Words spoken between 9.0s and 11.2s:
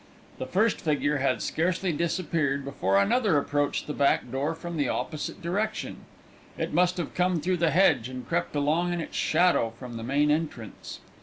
shadow from the main entrance.